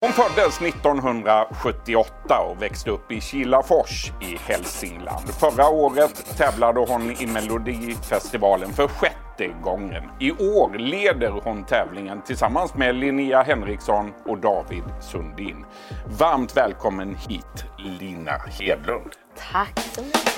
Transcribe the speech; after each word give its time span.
Hon 0.00 0.12
föddes 0.12 0.60
1978 0.60 2.40
och 2.40 2.62
växte 2.62 2.90
upp 2.90 3.12
i 3.12 3.20
Kilafors 3.20 4.12
i 4.20 4.36
Hälsingland. 4.36 5.28
Förra 5.28 5.68
året 5.68 6.36
tävlade 6.36 6.80
hon 6.80 7.10
i 7.10 7.26
Melodifestivalen 7.26 8.72
för 8.72 8.88
sjätte 8.88 9.46
gången. 9.62 10.02
I 10.20 10.32
år 10.32 10.78
leder 10.78 11.30
hon 11.30 11.64
tävlingen 11.64 12.22
tillsammans 12.22 12.74
med 12.74 12.94
Linnea 12.94 13.42
Henriksson 13.42 14.12
och 14.24 14.38
David 14.38 14.84
Sundin. 15.00 15.64
Varmt 16.18 16.56
välkommen 16.56 17.14
hit 17.14 17.64
Lina 17.78 18.32
Hedlund. 18.32 19.10
Tack 19.52 19.80
så 19.94 20.02
mycket. 20.02 20.28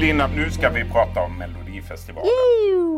Lina, 0.00 0.26
nu 0.26 0.50
ska 0.50 0.68
vi 0.70 0.84
prata 0.84 1.20
om 1.20 1.38
Melodifestivalen. 1.38 2.30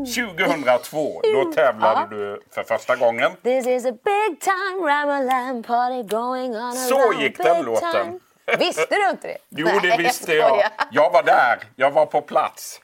2002, 0.06 1.20
då 1.34 1.52
tävlade 1.52 2.16
du 2.16 2.42
för 2.54 2.62
första 2.62 2.96
gången. 2.96 3.30
This 3.42 3.66
is 3.66 3.86
a 3.86 3.92
big 4.04 4.40
time 4.40 4.90
Ramalan 4.92 5.62
party 5.62 6.02
going 6.02 6.56
on 6.56 6.72
Så 6.72 7.12
gick 7.20 7.38
den 7.38 7.64
låten. 7.64 7.92
time. 7.92 8.18
Visste 8.58 8.86
du 8.90 9.10
inte 9.10 9.26
det? 9.28 9.36
Jo, 9.48 9.68
det 9.82 9.96
visste 9.98 10.32
jag. 10.34 10.62
Jag 10.90 11.10
var 11.10 11.22
där. 11.22 11.58
Jag 11.76 11.90
var 11.90 12.06
på 12.06 12.20
plats. 12.20 12.80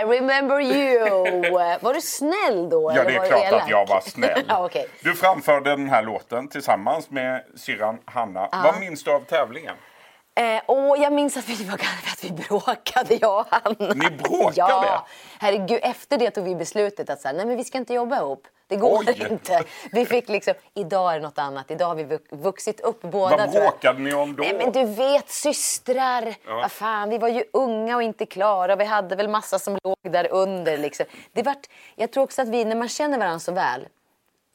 I 0.00 0.04
remember 0.04 0.60
you. 0.60 1.00
Var 1.80 1.94
du 1.94 2.00
snäll 2.00 2.68
då? 2.68 2.92
Ja, 2.94 3.04
det 3.04 3.16
är 3.16 3.28
klart 3.28 3.44
elak? 3.44 3.62
att 3.62 3.70
jag 3.70 3.86
var 3.88 4.00
snäll. 4.00 4.44
ja, 4.48 4.64
okej. 4.64 4.88
Du 5.02 5.14
framförde 5.14 5.70
den 5.70 5.88
här 5.88 6.02
låten 6.02 6.48
tillsammans 6.48 7.10
med 7.10 7.42
syrran 7.56 7.98
Hanna. 8.04 8.48
Vad 8.64 8.80
minns 8.80 9.04
du 9.04 9.10
av 9.12 9.20
tävlingen? 9.20 9.74
Eh, 10.36 10.60
och 10.66 10.98
jag 10.98 11.12
minns 11.12 11.36
att 11.36 11.48
vi, 11.48 11.64
var, 11.64 11.74
att 12.12 12.24
vi 12.24 12.30
bråkade, 12.30 13.14
jag 13.14 13.38
och 13.40 13.46
Hanna. 13.50 13.94
Ni 13.94 14.10
bråkade? 14.16 14.52
Ja, 14.56 15.06
herregud. 15.38 15.80
Efter 15.82 16.18
det 16.18 16.30
tog 16.30 16.44
vi 16.44 16.54
beslutet 16.54 17.10
att 17.10 17.20
så 17.20 17.28
här, 17.28 17.34
nej, 17.34 17.46
men 17.46 17.56
vi 17.56 17.64
ska 17.64 17.78
inte 17.78 17.94
jobba 17.94 18.16
ihop. 18.16 18.46
Det 18.68 18.76
går 18.76 19.04
Oj. 19.06 19.26
inte. 19.30 19.62
Vi 19.92 20.06
fick 20.06 20.28
liksom, 20.28 20.54
idag 20.74 21.10
är 21.14 21.16
det 21.20 21.22
något 21.26 21.38
annat. 21.38 21.70
Idag 21.70 21.86
har 21.86 21.94
vi 21.94 22.04
vux- 22.04 22.28
vuxit 22.30 22.80
upp 22.80 23.02
båda. 23.02 23.36
Vad 23.36 23.50
bråkade 23.50 23.98
ni 23.98 24.14
om 24.14 24.36
då? 24.36 24.42
Nej, 24.42 24.54
men 24.58 24.72
du 24.72 24.84
vet, 24.84 25.30
systrar. 25.30 26.34
Vad 26.46 26.72
fan, 26.72 27.10
vi 27.10 27.18
var 27.18 27.28
ju 27.28 27.44
unga 27.52 27.96
och 27.96 28.02
inte 28.02 28.26
klara. 28.26 28.76
Vi 28.76 28.84
hade 28.84 29.16
väl 29.16 29.28
massa 29.28 29.58
som 29.58 29.78
låg 29.84 29.96
där 30.02 30.28
under. 30.32 30.78
Liksom. 30.78 31.06
Det 31.32 31.42
vart, 31.42 31.66
jag 31.96 32.10
tror 32.12 32.24
också 32.24 32.42
att 32.42 32.48
vi, 32.48 32.64
när 32.64 32.76
man 32.76 32.88
känner 32.88 33.18
varandra 33.18 33.38
så 33.38 33.52
väl 33.52 33.86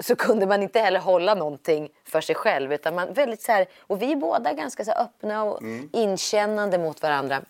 så 0.04 0.16
kunde 0.16 0.46
man 0.48 0.64
inte 0.64 0.80
heller 0.80 1.00
hålla 1.00 1.36
någonting 1.36 1.90
för 2.06 2.22
sig 2.22 2.36
själv. 2.36 2.74
Utan 2.74 2.96
man 2.96 3.14
väldigt 3.14 3.42
så 3.42 3.52
här, 3.52 3.66
och 3.82 4.02
vi 4.02 4.12
är 4.12 4.16
båda 4.16 4.54
ganska 4.54 4.86
så 4.86 4.92
öppna 4.92 5.44
och 5.44 5.62
Mm. 5.62 5.90
inkännande 5.94 6.78
mot 6.78 7.02
varandra. 7.02 7.42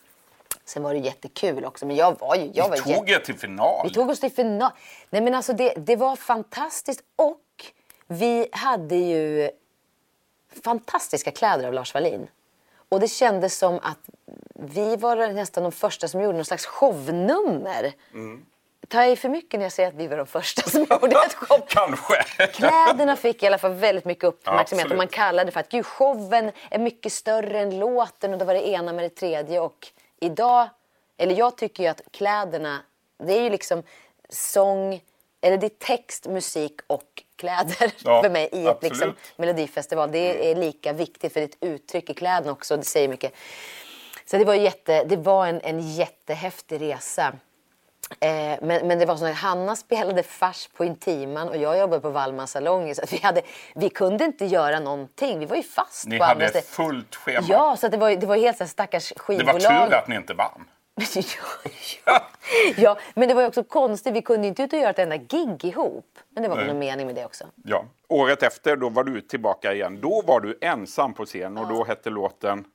Sen 0.65 0.83
var 0.83 0.93
det 0.93 0.99
jättekul 0.99 1.65
också. 1.65 1.85
Men 1.85 1.95
jag 1.95 2.19
var 2.19 2.35
ju... 2.35 2.51
Jag 2.53 2.69
var 2.69 2.77
Ni 2.87 2.93
tog 2.93 3.09
er 3.09 3.19
till 3.19 3.35
final. 3.37 3.81
vi 3.87 3.93
tog 3.93 4.09
oss 4.09 4.19
till 4.19 4.31
final. 4.31 4.71
Nej, 5.09 5.21
men 5.21 5.35
alltså 5.35 5.53
det, 5.53 5.73
det 5.77 5.95
var 5.95 6.15
fantastiskt. 6.15 7.03
Och 7.15 7.39
vi 8.07 8.47
hade 8.51 8.95
ju 8.95 9.49
fantastiska 10.63 11.31
kläder 11.31 11.67
av 11.67 11.73
Lars 11.73 11.93
Wallin. 11.93 12.27
Och 12.89 12.99
det 12.99 13.07
kändes 13.07 13.57
som 13.57 13.75
att 13.83 13.99
vi 14.53 14.95
var 14.95 15.27
nästan 15.33 15.63
de 15.63 15.71
första 15.71 16.07
som 16.07 16.21
gjorde 16.21 16.37
någon 16.37 16.45
slags 16.45 16.65
shownummer. 16.65 17.93
Tar 18.91 19.01
jag 19.01 19.11
i 19.11 19.15
för 19.15 19.29
mycket 19.29 19.59
när 19.59 19.65
jag 19.65 19.71
säger 19.71 19.89
att 19.89 19.95
vi 19.95 20.07
var 20.07 20.17
de 20.17 20.27
första 20.27 20.69
som 20.69 20.79
gjorde 20.89 21.15
ett 21.25 21.33
show? 21.33 21.65
Kanske. 21.67 22.23
Kläderna 22.53 23.15
fick 23.15 23.43
i 23.43 23.47
alla 23.47 23.57
fall 23.57 23.73
väldigt 23.73 24.05
mycket 24.05 24.23
uppmärksamhet 24.23 24.71
Absolut. 24.71 24.91
och 24.91 24.97
man 24.97 25.07
kallade 25.07 25.47
det 25.47 25.51
för 25.51 25.59
att 25.59 25.69
gud, 25.69 25.85
showen 25.85 26.51
är 26.69 26.79
mycket 26.79 27.13
större 27.13 27.59
än 27.59 27.79
låten 27.79 28.33
och 28.33 28.39
då 28.39 28.45
var 28.45 28.53
det 28.53 28.67
ena 28.67 28.93
med 28.93 29.05
det 29.05 29.09
tredje 29.09 29.59
och 29.59 29.87
idag, 30.19 30.69
eller 31.17 31.35
jag 31.35 31.57
tycker 31.57 31.83
ju 31.83 31.89
att 31.89 32.01
kläderna, 32.11 32.79
det 33.23 33.33
är 33.33 33.41
ju 33.41 33.49
liksom 33.49 33.83
sång, 34.29 35.01
eller 35.41 35.57
det 35.57 35.67
är 35.67 35.69
text, 35.69 36.27
musik 36.27 36.81
och 36.87 37.23
kläder 37.35 37.91
Ja, 38.03 38.23
för 38.23 38.29
mig 38.29 38.49
i 38.51 38.67
ett 38.67 38.83
liksom, 38.83 39.15
melodifestival. 39.35 40.11
Det 40.11 40.51
är 40.51 40.55
lika 40.55 40.93
viktigt 40.93 41.33
för 41.33 41.39
det 41.39 41.45
är 41.45 41.49
ett 41.49 41.73
uttryck 41.73 42.09
i 42.09 42.13
kläderna 42.13 42.51
också, 42.51 42.77
det 42.77 42.83
säger 42.83 43.07
mycket. 43.07 43.33
Så 44.25 44.37
det 44.37 44.45
var, 44.45 44.55
jätte, 44.55 45.03
det 45.03 45.17
var 45.17 45.47
en, 45.47 45.61
en 45.61 45.79
jättehäftig 45.79 46.81
resa. 46.81 47.33
Eh, 48.19 48.57
men, 48.61 48.87
men 48.87 48.99
det 48.99 49.05
var 49.05 49.15
så 49.15 49.25
att 49.25 49.35
Hanna 49.35 49.75
spelade 49.75 50.23
fars 50.23 50.69
på 50.77 50.85
Intiman 50.85 51.49
och 51.49 51.57
jag 51.57 51.77
jobbade 51.79 52.01
på 52.01 52.09
Wallmans 52.09 52.51
salonger. 52.51 52.93
Så 52.93 53.01
vi, 53.11 53.17
hade, 53.17 53.41
vi 53.75 53.89
kunde 53.89 54.25
inte 54.25 54.45
göra 54.45 54.79
någonting. 54.79 55.39
Vi 55.39 55.45
var 55.45 55.55
ju 55.55 55.63
fast 55.63 56.07
Ni 56.07 56.17
på 56.17 56.23
andra 56.23 56.33
hade 56.45 56.47
ställen. 56.47 56.65
fullt 56.65 57.15
schema. 57.15 57.45
Ja, 57.49 57.75
så 57.77 57.87
det 57.87 57.97
var, 57.97 58.11
det 58.11 58.27
var 58.27 58.37
helt 58.37 58.57
så 58.57 58.63
här 58.63 58.69
stackars 58.69 59.09
det 59.09 59.19
skivbolag. 59.19 59.53
var 59.53 59.87
tur 59.87 59.95
att 59.95 60.07
ni 60.07 60.15
inte 60.15 60.33
vann. 60.33 60.67
ja, 61.15 61.23
ja. 62.05 62.21
ja, 62.77 62.97
men 63.13 63.27
det 63.27 63.33
var 63.33 63.41
ju 63.41 63.47
också 63.47 63.63
konstigt. 63.63 64.13
Vi 64.13 64.21
kunde 64.21 64.47
inte 64.47 64.63
ut 64.63 64.73
och 64.73 64.79
göra 64.79 64.89
ett 64.89 64.99
enda 64.99 65.17
gig 65.17 65.65
ihop. 65.65 66.19
Men 66.29 66.43
det 66.43 66.49
var 66.49 66.55
väl 66.57 66.67
någon 66.67 66.79
mening 66.79 67.05
med 67.07 67.15
det 67.15 67.25
också. 67.25 67.45
Ja. 67.63 67.85
Året 68.07 68.43
efter 68.43 68.75
då 68.75 68.89
var 68.89 69.03
du 69.03 69.21
tillbaka 69.21 69.73
igen. 69.73 69.99
Då 70.01 70.21
var 70.25 70.39
du 70.39 70.57
ensam 70.61 71.13
på 71.13 71.25
scen 71.25 71.57
och 71.57 71.67
då 71.67 71.83
hette 71.83 72.09
låten 72.09 72.65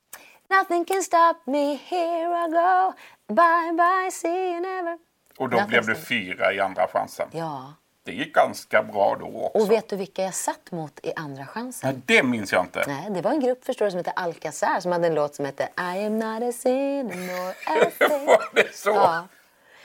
Nothing 0.51 0.85
can 0.85 1.03
stop 1.03 1.35
me, 1.47 1.75
here 1.75 2.47
I 2.47 2.49
go. 2.51 2.93
Bye 3.35 3.73
bye, 3.77 4.11
see 4.11 4.53
you 4.53 4.61
never. 4.61 4.99
Och 5.39 5.49
då 5.49 5.67
blev 5.69 5.87
du 5.87 5.95
fyra 5.95 6.53
i 6.53 6.61
andra 6.61 6.87
chansen. 6.89 7.29
Ja. 7.33 7.73
Det 8.05 8.13
gick 8.13 8.35
ganska 8.35 8.83
bra 8.83 9.17
då 9.21 9.27
också. 9.27 9.59
Och 9.59 9.71
vet 9.71 9.89
du 9.89 9.97
vilka 9.97 10.23
jag 10.23 10.35
satt 10.35 10.71
mot 10.73 11.01
i 11.03 11.13
andra 11.17 11.47
chansen? 11.47 11.91
Nej, 11.93 12.03
det 12.07 12.23
minns 12.23 12.53
jag 12.53 12.63
inte. 12.65 12.85
Nej, 12.87 13.11
det 13.11 13.21
var 13.23 13.31
en 13.31 13.41
grupp 13.41 13.65
förstår 13.65 13.85
du, 13.85 13.91
som 13.91 13.99
hette 13.99 14.11
Alcazar 14.11 14.81
som 14.81 14.93
hade 14.93 15.07
en 15.07 15.15
låt 15.15 15.35
som 15.35 15.45
hette 15.45 15.63
I 15.79 16.05
am 16.07 16.19
not 16.19 16.43
a 16.43 16.53
sinner 16.53 17.17
nor 17.17 17.49
a. 17.49 17.91
Var 18.27 18.49
det 18.55 18.75
så? 18.77 18.91
Ja. 18.91 19.27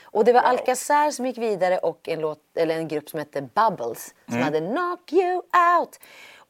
Och 0.04 0.24
det 0.24 0.32
var 0.32 0.40
Alcazar 0.40 1.10
som 1.10 1.26
gick 1.26 1.38
vidare 1.38 1.78
och 1.78 2.08
en, 2.08 2.20
låt, 2.20 2.38
eller 2.56 2.76
en 2.76 2.88
grupp 2.88 3.08
som 3.08 3.18
hette 3.18 3.42
Bubbles 3.42 4.14
som 4.26 4.34
Mm. 4.34 4.44
hade 4.44 4.60
Knock 4.60 5.12
you 5.12 5.34
out. 5.78 5.98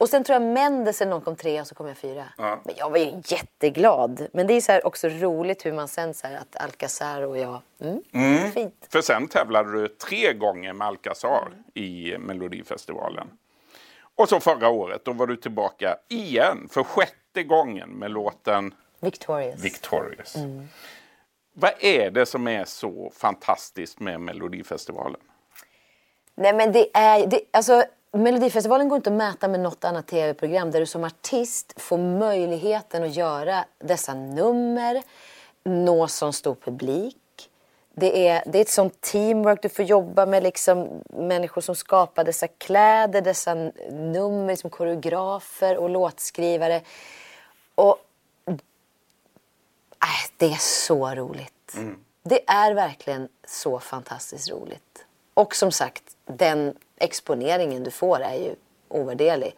Och 0.02 0.08
sen 0.08 0.24
tror 0.24 0.34
jag 0.34 0.42
Mendes 0.42 1.00
eller 1.00 1.10
någon 1.10 1.20
kom 1.20 1.36
trea 1.36 1.60
och 1.60 1.66
så 1.66 1.74
kom 1.74 1.88
jag 1.88 1.96
fyra. 1.96 2.24
Ja. 2.38 2.60
Men 2.64 2.74
jag 2.78 2.90
var 2.90 2.98
ju 2.98 3.22
jätteglad. 3.24 4.28
Men 4.32 4.46
det 4.46 4.54
är 4.54 4.60
så 4.60 4.80
också 4.80 5.08
roligt 5.08 5.66
hur 5.66 5.72
man 5.72 5.88
sen 5.88 6.14
så 6.14 6.26
att 6.26 6.56
Alcazar 6.56 7.22
och 7.22 7.38
jag, 7.38 7.60
mm, 7.80 8.52
fint. 8.52 8.86
För 8.88 9.00
sen 9.00 9.28
tävlade 9.28 9.72
du 9.72 9.88
tre 9.88 10.32
gånger 10.32 10.72
med 10.72 10.86
Alcazar 10.86 11.48
i 11.74 12.18
Melodifestivalen. 12.18 13.28
Och 14.14 14.28
så 14.28 14.40
förra 14.40 14.68
året, 14.68 15.04
då 15.04 15.12
var 15.12 15.26
du 15.26 15.36
tillbaka 15.36 15.96
igen 16.08 16.68
för 16.70 16.84
sjätte 16.84 17.42
gången 17.42 17.90
med 17.90 18.10
låten 18.10 18.74
Victorious. 19.00 19.64
Victorious. 19.64 20.36
Mm. 20.36 20.68
Vad 21.52 21.72
är 21.80 22.10
det 22.10 22.26
som 22.26 22.48
är 22.48 22.64
så 22.64 23.12
fantastiskt 23.16 24.00
med 24.00 24.20
Melodifestivalen? 24.20 25.20
Nej 26.34 26.52
men 26.52 26.72
det 26.72 26.96
är, 26.96 27.26
det, 27.26 27.40
alltså 27.50 27.84
Melodifestivalen 28.12 28.88
går 28.88 28.96
inte 28.96 29.10
att 29.10 29.16
mäta 29.16 29.48
med 29.48 29.60
något 29.60 29.84
annat 29.84 30.06
tv-program 30.06 30.70
där 30.70 30.80
du 30.80 30.86
som 30.86 31.04
artist 31.04 31.80
får 31.80 31.98
möjligheten 31.98 33.02
att 33.02 33.14
göra 33.14 33.64
dessa 33.78 34.14
nummer, 34.14 35.02
nå 35.64 36.08
så 36.08 36.32
stor 36.32 36.54
publik. 36.54 37.16
Det 37.94 38.28
är, 38.28 38.42
det 38.46 38.58
är 38.58 38.62
ett 38.62 38.68
sånt 38.68 39.00
teamwork, 39.00 39.62
du 39.62 39.68
får 39.68 39.84
jobba 39.84 40.26
med 40.26 40.42
liksom 40.42 41.02
människor 41.08 41.60
som 41.60 41.74
skapar 41.74 42.24
dessa 42.24 42.48
kläder, 42.48 43.20
dessa 43.20 43.54
nummer, 43.90 44.56
som 44.56 44.70
koreografer 44.70 45.76
och 45.76 45.90
låtskrivare. 45.90 46.80
Och 47.74 47.98
Äh, 50.02 50.30
det 50.36 50.46
är 50.46 50.58
så 50.60 51.14
roligt. 51.14 51.76
Det 52.22 52.50
är 52.50 52.74
verkligen 52.74 53.28
så 53.46 53.80
fantastiskt 53.80 54.50
roligt. 54.50 55.04
Och 55.34 55.56
som 55.56 55.72
sagt, 55.72 56.02
den 56.24 56.74
exponeringen 57.02 57.84
du 57.84 57.90
får 57.90 58.20
är 58.20 58.34
ju 58.34 58.54
ovärderlig. 58.88 59.56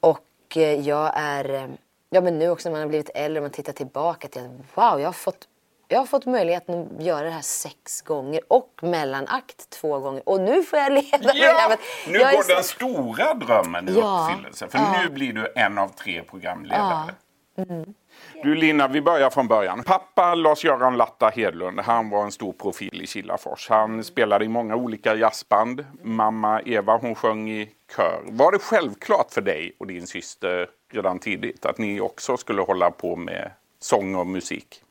Och 0.00 0.56
eh, 0.56 0.80
jag 0.88 1.12
är, 1.14 1.54
eh, 1.54 1.66
ja 2.10 2.20
men 2.20 2.38
nu 2.38 2.50
också 2.50 2.68
när 2.68 2.72
man 2.72 2.80
har 2.80 2.88
blivit 2.88 3.10
äldre 3.14 3.40
och 3.40 3.44
man 3.44 3.50
tittar 3.50 3.72
tillbaka 3.72 4.28
till 4.28 4.42
att 4.42 4.50
wow, 4.76 5.00
jag 5.00 5.08
har 5.08 5.12
fått 5.12 5.48
jag 5.90 5.98
har 5.98 6.06
fått 6.06 6.26
möjligheten 6.26 6.88
att 6.98 7.04
göra 7.04 7.22
det 7.24 7.30
här 7.30 7.40
sex 7.42 8.02
gånger 8.02 8.40
och 8.48 8.70
mellanakt 8.82 9.70
två 9.70 9.98
gånger. 9.98 10.28
Och 10.28 10.40
nu 10.40 10.62
får 10.62 10.78
jag 10.78 10.92
leda 10.92 11.08
Ja! 11.12 11.32
programmet. 11.32 11.78
Nu 12.08 12.18
Jag 12.18 12.32
går 12.34 12.42
så- 12.42 12.54
den 12.54 12.64
stora 12.64 13.34
drömmen 13.34 13.88
i 13.88 13.92
Ja. 13.98 14.28
uppfyllelse. 14.30 14.68
För 14.68 14.78
nu 15.02 15.08
blir 15.08 15.32
du 15.32 15.52
en 15.56 15.78
av 15.78 15.88
tre 15.88 16.22
programledare. 16.22 17.14
Mm. 17.58 17.94
Du 18.42 18.54
Lina, 18.54 18.88
vi 18.88 19.00
börjar 19.00 19.30
från 19.30 19.48
början. 19.48 19.82
Pappa 19.84 20.34
Lars-Göran 20.34 20.96
Latta 20.96 21.28
Hedlund, 21.28 21.80
han 21.80 22.10
var 22.10 22.24
en 22.24 22.32
stor 22.32 22.52
profil 22.52 23.02
i 23.02 23.06
Kilafors. 23.06 23.68
Han 23.68 24.04
spelade 24.04 24.44
i 24.44 24.48
många 24.48 24.76
olika 24.76 25.14
jazzband. 25.14 25.84
Mamma 26.02 26.62
Eva, 26.62 26.96
hon 26.96 27.14
sjöng 27.14 27.50
i 27.50 27.70
kör. 27.96 28.20
Var 28.26 28.52
det 28.52 28.58
självklart 28.58 29.32
för 29.32 29.40
dig 29.40 29.72
och 29.78 29.86
din 29.86 30.06
syster 30.06 30.68
redan 30.92 31.18
tidigt 31.18 31.66
att 31.66 31.78
ni 31.78 32.00
också 32.00 32.36
skulle 32.36 32.62
hålla 32.62 32.90
på 32.90 33.16
med 33.16 33.50
sång 33.80 34.14
och 34.14 34.26
musik? 34.26 34.82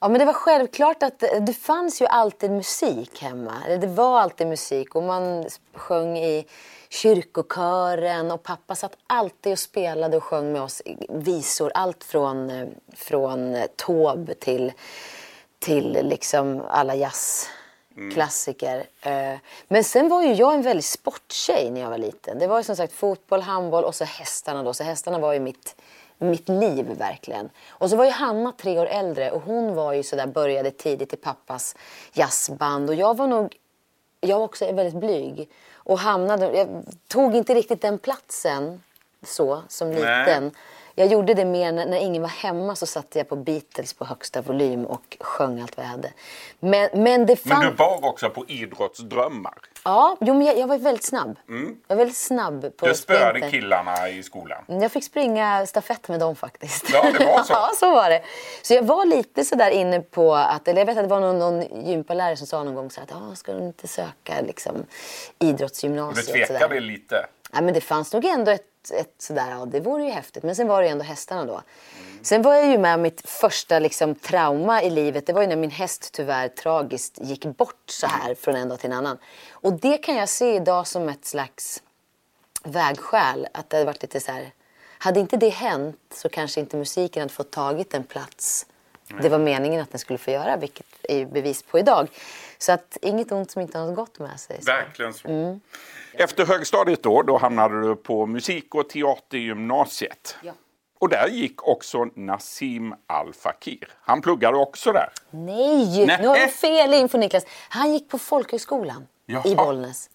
Ja, 0.00 0.08
men 0.08 0.18
det 0.18 0.24
var 0.24 0.32
självklart 0.32 1.02
att 1.02 1.18
det, 1.18 1.40
det 1.40 1.52
fanns 1.52 2.02
ju 2.02 2.06
alltid 2.06 2.50
musik 2.50 3.22
hemma. 3.22 3.52
Det 3.80 3.86
var 3.86 4.20
alltid 4.20 4.46
musik 4.46 4.94
och 4.94 5.02
man 5.02 5.44
sjöng 5.74 6.18
i 6.18 6.46
kyrkokören 6.88 8.30
och 8.30 8.42
pappa 8.42 8.74
satt 8.74 8.96
alltid 9.06 9.52
och 9.52 9.58
spelade 9.58 10.16
och 10.16 10.24
sjöng 10.24 10.52
med 10.52 10.62
oss 10.62 10.82
visor. 11.08 11.72
Allt 11.74 12.04
från, 12.04 12.50
eh, 12.50 12.68
från 12.96 13.54
eh, 13.54 13.66
Taube 13.76 14.34
till, 14.34 14.72
till 15.58 15.98
liksom 16.02 16.62
alla 16.68 16.94
jazzklassiker. 16.94 18.86
Eh, 19.00 19.34
Men 19.68 19.84
sen 19.84 20.08
var 20.08 20.22
ju 20.22 20.32
jag 20.32 20.54
en 20.54 20.62
väldigt 20.62 20.84
sporttjej 20.84 21.70
när 21.70 21.80
jag 21.80 21.90
var 21.90 21.98
liten. 21.98 22.38
Det 22.38 22.46
var 22.46 22.58
ju 22.58 22.64
som 22.64 22.76
sagt 22.76 22.92
fotboll, 22.92 23.40
handboll 23.40 23.84
och 23.84 23.94
så 23.94 24.04
hästarna 24.04 24.62
då. 24.62 24.74
Så 24.74 24.84
hästarna 24.84 25.18
var 25.18 25.32
ju 25.32 25.40
mitt, 25.40 25.76
mitt 26.18 26.48
liv 26.48 26.86
verkligen. 26.98 27.50
Och 27.68 27.90
så 27.90 27.96
var 27.96 28.04
ju 28.04 28.10
Hanna 28.10 28.52
tre 28.52 28.78
år 28.78 28.86
äldre 28.86 29.30
och 29.30 29.42
hon 29.42 29.74
var 29.74 29.92
ju 29.92 30.02
sådär, 30.02 30.26
började 30.26 30.70
tidigt 30.70 31.12
i 31.12 31.16
pappas 31.16 31.76
jazzband. 32.12 32.88
Och 32.88 32.94
jag 32.94 33.16
var 33.16 33.26
nog, 33.26 33.56
jag 34.20 34.38
var 34.38 34.44
också 34.44 34.72
väldigt 34.72 35.00
blyg. 35.00 35.48
Och 35.74 35.98
hamnade, 35.98 36.56
jag 36.56 36.84
tog 37.08 37.34
inte 37.34 37.54
riktigt 37.54 37.82
den 37.82 37.98
platsen 37.98 38.82
så 39.22 39.62
som 39.68 39.90
Nej. 39.90 40.50
Jag 40.98 41.06
gjorde 41.08 41.34
det 41.34 41.44
mer 41.44 41.72
när, 41.72 41.86
när 41.86 41.98
ingen 41.98 42.22
var 42.22 42.28
hemma 42.28 42.74
så 42.76 42.86
satte 42.86 43.18
jag 43.18 43.28
på 43.28 43.36
Beatles 43.36 43.92
på 43.92 44.04
högsta 44.04 44.42
volym 44.42 44.84
och 44.84 45.16
sjöng 45.20 45.60
allt 45.60 45.76
vad 45.76 45.86
jag 45.86 45.90
hade. 45.90 46.12
Men, 46.60 46.88
men 46.92 47.26
det 47.26 47.36
fanns... 47.36 47.62
Men 47.62 47.70
du 47.70 47.76
var 47.76 48.04
också 48.04 48.30
på 48.30 48.44
idrottsdrömmar. 48.48 49.54
Ja, 49.84 50.16
jo, 50.20 50.34
men 50.34 50.46
jag, 50.46 50.58
jag 50.58 50.66
var 50.66 50.78
väldigt 50.78 51.04
snabb. 51.04 51.36
Jag 51.88 51.96
var 51.96 51.96
väldigt 51.96 52.16
snabb 52.16 52.76
på 52.76 52.86
Du 52.86 52.94
spöade 52.94 53.50
killarna 53.50 54.08
i 54.08 54.22
skolan. 54.22 54.64
Jag 54.66 54.92
fick 54.92 55.04
springa 55.04 55.66
stafett 55.66 56.08
med 56.08 56.20
dem 56.20 56.36
faktiskt. 56.36 56.90
Ja, 56.92 57.04
det 57.18 57.24
var 57.24 57.42
så. 57.42 57.52
ja, 57.52 57.70
så 57.76 57.90
var 57.90 58.10
det. 58.10 58.22
Så 58.62 58.74
jag 58.74 58.82
var 58.82 59.04
lite 59.04 59.44
sådär 59.44 59.70
inne 59.70 60.00
på 60.00 60.34
att, 60.34 60.68
eller 60.68 60.80
jag 60.80 60.86
vet 60.86 60.96
att 60.96 61.04
det 61.04 61.08
var 61.08 61.20
någon, 61.20 61.38
någon 61.38 61.84
gympalärare 61.86 62.36
som 62.36 62.46
sa 62.46 62.64
någon 62.64 62.74
gång 62.74 62.90
så 62.90 63.00
att 63.00 63.12
ah, 63.12 63.34
ska 63.34 63.52
du 63.52 63.64
inte 63.64 63.88
söka 63.88 64.40
liksom, 64.46 64.76
Och 65.38 65.44
idrottsgymnasiet? 65.44 66.26
du 66.26 66.46
tvekade 66.46 66.80
lite. 66.80 67.26
Ja, 67.52 67.60
men 67.60 67.74
det 67.74 67.80
fanns 67.80 68.12
nog 68.12 68.24
ändå 68.24 68.50
ett, 68.50 68.67
ett 68.94 69.14
sådär, 69.18 69.50
ja 69.50 69.66
det 69.66 69.80
vore 69.80 70.04
ju 70.04 70.10
häftigt. 70.10 70.42
Men 70.42 70.56
sen 70.56 70.68
var 70.68 70.80
det 70.80 70.86
ju 70.86 70.92
ändå 70.92 71.04
hästarna 71.04 71.44
då. 71.44 71.62
Sen 72.22 72.42
var 72.42 72.54
jag 72.54 72.66
ju 72.66 72.78
med 72.78 72.94
om 72.94 73.02
mitt 73.02 73.30
första 73.30 73.78
liksom, 73.78 74.14
trauma 74.14 74.82
i 74.82 74.90
livet. 74.90 75.26
Det 75.26 75.32
var 75.32 75.40
ju 75.40 75.48
när 75.48 75.56
min 75.56 75.70
häst 75.70 76.10
tyvärr 76.12 76.48
tragiskt 76.48 77.18
gick 77.20 77.44
bort 77.44 77.90
så 77.90 78.06
här 78.06 78.34
från 78.34 78.56
en 78.56 78.68
dag 78.68 78.80
till 78.80 78.90
en 78.90 78.96
annan. 78.96 79.18
Och 79.50 79.72
det 79.72 79.98
kan 79.98 80.16
jag 80.16 80.28
se 80.28 80.54
idag 80.54 80.86
som 80.86 81.08
ett 81.08 81.24
slags 81.24 81.82
vägskäl. 82.64 83.48
Att 83.52 83.70
det 83.70 83.76
hade 83.76 83.86
varit 83.86 84.02
lite 84.02 84.20
så 84.20 84.32
här. 84.32 84.52
Hade 84.98 85.20
inte 85.20 85.36
det 85.36 85.48
hänt 85.48 85.96
så 86.14 86.28
kanske 86.28 86.60
inte 86.60 86.76
musiken 86.76 87.20
hade 87.20 87.32
fått 87.32 87.50
tagit 87.50 87.94
en 87.94 88.04
plats. 88.04 88.66
Det 89.22 89.28
var 89.28 89.38
meningen 89.38 89.82
att 89.82 89.90
den 89.90 89.98
skulle 89.98 90.18
få 90.18 90.30
göra, 90.30 90.56
vilket 90.56 90.86
är 91.02 91.16
ju 91.16 91.26
bevis 91.26 91.62
på 91.62 91.78
idag. 91.78 92.08
Så 92.58 92.72
att 92.72 92.96
inget 93.02 93.32
ont 93.32 93.50
som 93.50 93.62
inte 93.62 93.78
har 93.78 93.86
något 93.86 93.96
gott 93.96 94.18
med 94.18 94.40
sig. 94.40 94.62
Så. 94.62 94.72
Verkligen 94.72 95.14
så. 95.14 95.28
Mm. 95.28 95.60
Efter 96.12 96.46
högstadiet 96.46 97.02
då, 97.02 97.22
då 97.22 97.38
hamnade 97.38 97.80
du 97.88 97.96
på 97.96 98.26
musik 98.26 98.74
och 98.74 98.88
teatergymnasiet. 98.88 100.36
Ja. 100.42 100.52
Och 101.00 101.08
där 101.08 101.28
gick 101.28 101.68
också 101.68 102.04
Nassim 102.14 102.94
Al 103.06 103.34
Fakir. 103.34 103.88
Han 104.00 104.20
pluggade 104.22 104.56
också 104.56 104.92
där. 104.92 105.08
Nej, 105.30 106.06
Nej. 106.06 106.18
nu 106.20 106.26
har 106.28 106.38
du 106.38 106.48
fel 106.48 106.94
info 106.94 107.18
Niklas. 107.18 107.44
Han 107.68 107.92
gick 107.92 108.08
på 108.08 108.18
folkhögskolan 108.18 109.06
Jaha. 109.26 109.42
i 109.46 109.54
Bollnäs. 109.54 110.10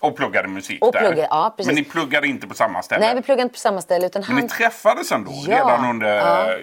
Och 0.00 0.16
pluggade 0.16 0.48
musik 0.48 0.82
Och 0.84 0.92
där. 0.92 1.00
pluggade, 1.00 1.28
ja. 1.30 1.54
Men 1.66 1.74
ni 1.74 1.84
pluggade 1.84 2.26
inte 2.26 2.46
på 2.46 2.54
samma 2.54 2.82
ställe? 2.82 3.06
Nej, 3.06 3.14
vi 3.14 3.22
pluggade 3.22 3.42
inte 3.42 3.52
på 3.52 3.58
samma 3.58 3.80
ställe. 3.82 4.06
Utan 4.06 4.20
Men 4.20 4.32
han... 4.32 4.42
ni 4.42 4.48
träffades 4.48 5.12
ändå 5.12 5.30
Ja, 5.46 5.56
redan 5.56 5.90
under 5.90 6.16
ja. 6.16 6.56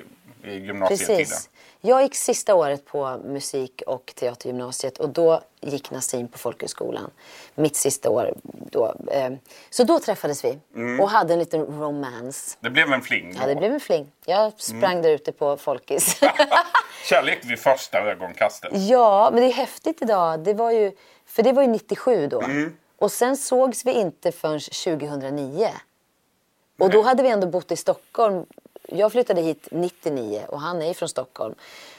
eh, 0.44 0.54
gymnasietiden? 0.66 1.18
Precis. 1.18 1.50
Jag 1.84 2.02
gick 2.04 2.16
sista 2.16 2.56
året 2.56 2.86
på 2.86 3.18
musik 3.26 3.84
och 3.88 4.14
teatergymnasiet 4.16 4.98
och 4.98 5.10
då 5.10 5.42
gick 5.62 5.92
Nassim 5.92 6.28
på 6.28 6.38
folkhögskolan. 6.38 7.12
Mitt 7.56 7.76
sista 7.76 8.10
år. 8.10 8.34
Då, 8.44 8.96
eh, 9.12 9.32
så 9.70 9.84
då 9.84 10.00
träffades 10.00 10.46
vi 10.46 10.60
Mm. 10.76 11.00
och 11.00 11.10
hade 11.10 11.34
en 11.34 11.40
liten 11.40 11.66
romance. 11.66 12.58
Det 12.60 12.70
blev 12.70 12.94
en 12.94 13.02
fling 13.02 13.38
Ja, 13.42 13.48
det 13.48 13.56
blev 13.56 13.74
en 13.74 13.80
fling. 13.80 14.12
Jag 14.26 14.54
sprang 14.58 14.92
Mm. 14.92 15.02
där 15.04 15.10
ute 15.10 15.32
på 15.32 15.58
Folkis. 15.58 16.20
Kärlek 17.10 17.40
vid 17.46 17.60
första 17.60 18.00
ögonkastet. 18.00 18.72
Ja, 18.74 19.30
men 19.34 19.42
det 19.42 19.48
är 19.50 19.54
häftigt 19.54 20.02
idag. 20.02 20.40
Det 20.40 20.54
var 20.54 20.72
ju, 20.72 20.92
för 21.26 21.44
det 21.44 21.52
var 21.52 21.62
ju 21.62 21.68
97 21.68 22.28
då. 22.28 22.42
Mm. 22.42 22.78
Och 22.98 23.12
sen 23.12 23.38
sågs 23.38 23.86
vi 23.86 23.92
inte 23.92 24.32
förrän 24.32 24.60
2009. 24.60 25.70
Och 26.80 26.90
då 26.90 27.02
hade 27.02 27.24
vi 27.24 27.30
ändå 27.30 27.48
bott 27.48 27.72
i 27.72 27.76
Stockholm. 27.76 28.46
Jag 28.94 29.12
flyttade 29.12 29.42
hit 29.42 29.68
99 29.72 30.42
och 30.50 30.62
han 30.62 30.82
är 30.82 30.94
från 30.94 31.10
Stockholm. 31.10 31.56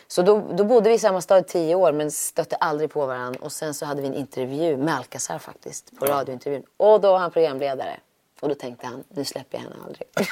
Så 0.06 0.22
då, 0.22 0.38
då 0.52 0.64
bodde 0.64 0.88
vi 0.88 0.94
i 0.94 0.98
samma 0.98 1.20
stad 1.20 1.40
i 1.40 1.44
tio 1.44 1.74
år 1.74 1.92
men 1.92 2.10
stötte 2.10 2.56
aldrig 2.56 2.90
på 2.92 3.06
varandra. 3.06 3.40
Och 3.42 3.52
sen 3.52 3.74
så 3.74 3.86
hade 3.86 4.02
vi 4.02 4.08
en 4.08 4.14
intervju 4.14 4.76
med 4.76 4.94
Alcazar 4.96 5.38
faktiskt, 5.38 5.98
på 5.98 6.06
radiointervjun. 6.06 6.62
Och 6.76 7.00
då 7.00 7.12
var 7.12 7.18
han 7.18 7.30
programledare. 7.30 7.96
Och 8.40 8.48
då 8.48 8.54
tänkte 8.54 8.86
han, 8.86 9.04
nu 9.08 9.24
släpper 9.24 9.58
jag 9.58 9.62
henne 9.62 9.76
aldrig. 9.86 10.08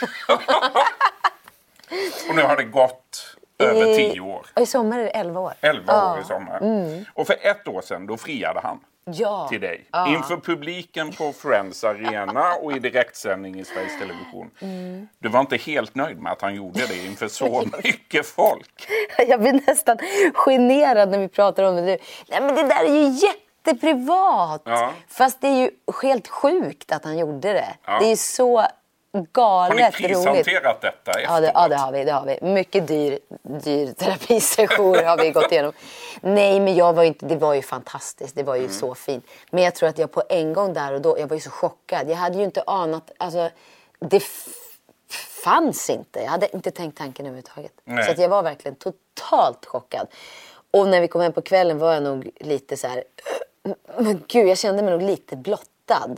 Och 2.29 2.35
nu 2.37 2.43
har 2.43 2.57
det 2.57 2.65
gått 2.65 3.37
över 3.59 3.85
tio 3.97 4.21
år. 4.21 4.47
Och 4.55 4.63
i 4.63 4.67
sommar 4.67 4.99
är 4.99 5.05
det 5.05 5.11
11 5.11 5.41
år. 5.41 5.55
Elva 5.61 5.93
Ja. 5.93 6.15
år 6.15 6.21
i 6.21 6.25
sommar. 6.25 7.05
Och 7.15 7.27
för 7.27 7.37
ett 7.41 7.69
år 7.69 7.81
sedan 7.83 8.07
då 8.07 8.17
friade 8.17 8.61
han 8.63 8.81
Ja. 9.05 9.49
till 9.49 9.61
dig. 9.61 9.85
Ja. 9.91 10.09
Inför 10.09 10.37
publiken 10.37 11.13
på 11.13 11.33
Friends 11.33 11.85
Arena 11.85 12.55
och 12.55 12.73
i 12.73 12.79
direktsändning 12.79 13.61
i 13.61 13.65
Sveriges 13.65 13.99
Television. 13.99 14.51
Mm. 14.61 15.09
Du 15.19 15.29
var 15.29 15.41
inte 15.41 15.57
helt 15.57 15.95
nöjd 15.95 16.19
med 16.19 16.33
att 16.33 16.43
han 16.43 16.55
gjorde 16.55 16.87
det 16.87 17.07
inför 17.07 17.29
så 17.29 17.65
mycket 17.85 18.27
folk. 18.27 18.89
Jag 19.29 19.41
blir 19.41 19.61
nästan 19.67 19.99
generad 20.35 21.11
när 21.11 21.19
vi 21.19 21.29
pratar 21.29 21.63
om 21.63 21.77
det 21.77 21.83
nu. 21.83 21.99
Nej 22.29 22.41
men 22.41 22.55
det 22.55 22.63
där 22.63 22.85
är 22.85 22.95
ju 22.95 23.27
jätteprivat! 23.27 24.63
Ja. 24.65 24.93
Fast 25.09 25.41
det 25.41 25.49
är 25.49 25.57
ju 25.57 25.71
helt 26.03 26.29
sjukt 26.29 26.93
att 26.93 27.05
han 27.05 27.19
gjorde 27.19 27.53
det. 27.53 27.75
Ja. 27.85 27.99
Det 28.01 28.13
är 28.13 28.17
så 28.17 28.67
Har 29.13 29.21
ni 29.21 29.27
galet 29.33 29.79
roligt. 29.79 29.97
krishanterat 29.97 30.81
detta 30.81 31.11
efteråt? 31.11 31.25
Ja 31.25 31.41
det, 31.41 31.53
ja, 31.55 31.69
det 31.69 31.77
har 31.77 31.93
vi. 31.93 32.05
Det 32.05 32.13
har 32.13 32.27
vi. 32.27 32.39
Mycket 32.43 32.89
dyr, 32.89 33.19
dyr 33.43 33.93
terapisession 33.93 35.05
har 35.05 35.17
vi 35.17 35.31
gått 35.31 35.53
igenom. 35.53 35.73
Nej, 36.21 36.61
men 36.61 36.75
jag 36.75 36.93
var 36.93 37.03
ju 37.03 37.09
inte, 37.09 37.27
det 37.27 37.37
var 37.37 37.55
ju 37.55 37.63
fantastiskt. 37.63 38.37
Det 38.37 38.43
var 38.43 38.57
ju 38.57 38.69
så 38.69 38.95
fint. 38.95 39.25
Men 39.51 39.65
jag 39.65 39.75
tror 39.75 39.89
att 39.89 39.99
jag 39.99 40.13
på 40.13 40.23
en 40.29 40.53
gång 40.53 40.73
där 40.73 40.93
och 40.93 41.01
då, 41.01 41.19
jag 41.19 41.27
var 41.27 41.35
ju 41.35 41.41
så 41.41 41.51
chockad. 41.51 42.11
Jag 42.11 42.17
hade 42.17 42.39
ju 42.39 42.45
inte 42.45 42.63
anat, 42.67 43.11
alltså 43.19 43.51
det 43.99 44.23
fanns 45.45 45.91
inte. 45.91 46.21
Jag 46.21 46.31
hade 46.31 46.55
inte 46.57 46.71
tänkt 46.71 46.99
tanken 46.99 47.27
överhuvudtaget. 47.27 47.73
Nej. 47.85 48.05
Så 48.05 48.11
att 48.11 48.19
jag 48.19 48.29
var 48.29 48.43
verkligen 48.43 48.75
totalt 48.75 49.67
chockad. 49.67 50.07
Och 50.71 50.89
när 50.89 51.01
vi 51.01 51.09
kom 51.09 51.21
hem 51.21 51.33
på 51.33 51.43
kvällen 51.43 51.79
var 51.79 51.95
jag 51.95 52.03
nog 52.03 52.31
lite 52.41 52.77
så 52.77 52.87
här, 52.87 53.05
men 53.99 54.25
gud, 54.29 54.49
jag 54.49 54.59
kände 54.59 54.83
mig 54.83 54.93
nog 54.93 55.03
lite 55.03 55.37
blottad. 55.37 56.17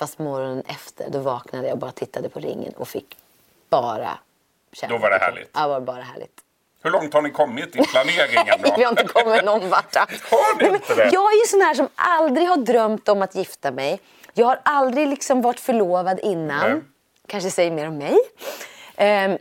Fast 0.00 0.18
morgonen 0.18 0.62
efter, 0.66 1.10
då 1.10 1.18
vaknade 1.18 1.66
jag 1.66 1.72
och 1.72 1.78
bara 1.78 1.92
tittade 1.92 2.28
på 2.28 2.40
ringen 2.40 2.72
och 2.76 2.88
fick 2.88 3.16
bara 3.70 4.18
känna. 4.72 4.92
Då 4.92 4.98
var 4.98 5.10
det 5.10 5.18
härligt. 5.18 5.50
Ja, 5.52 5.62
det 5.62 5.68
var 5.68 5.80
bara 5.80 6.02
härligt. 6.02 6.40
Hur 6.82 6.90
långt 6.90 7.14
har 7.14 7.22
ni 7.22 7.30
kommit 7.30 7.76
i 7.76 7.82
planeringen 7.82 8.58
då? 8.62 8.74
Vi 8.76 8.82
har 8.82 8.90
inte 8.90 9.06
kommit 9.06 9.44
någon 9.44 9.68
vart. 9.68 9.96
Har 9.96 10.62
ni 10.62 10.68
inte 10.68 10.94
det? 10.94 11.10
Jag 11.12 11.32
är 11.32 11.40
ju 11.40 11.46
sån 11.46 11.60
här 11.60 11.74
som 11.74 11.88
aldrig 11.94 12.48
har 12.48 12.56
drömt 12.56 13.08
om 13.08 13.22
att 13.22 13.34
gifta 13.34 13.70
mig. 13.70 14.00
Jag 14.34 14.46
har 14.46 14.60
aldrig 14.62 15.08
liksom 15.08 15.42
varit 15.42 15.60
förlovad 15.60 16.20
innan. 16.22 16.70
Nej. 16.70 16.80
Kanske 17.26 17.50
säger 17.50 17.70
mer 17.70 17.88
om 17.88 17.98
mig. 17.98 18.18
Ehm, 18.96 19.38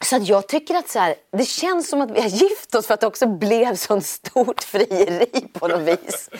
så 0.00 0.16
att 0.16 0.28
jag 0.28 0.48
tycker 0.48 0.74
att 0.74 0.88
så 0.88 0.98
här, 0.98 1.14
det 1.30 1.44
känns 1.44 1.88
som 1.88 2.00
att 2.00 2.10
vi 2.10 2.20
har 2.20 2.28
gift 2.28 2.74
oss 2.74 2.86
för 2.86 2.94
att 2.94 3.00
det 3.00 3.06
också 3.06 3.26
blev 3.26 3.74
sånt 3.76 4.06
stort 4.06 4.62
frieri 4.62 5.26
på 5.52 5.68
något 5.68 5.80
vis. 5.80 6.30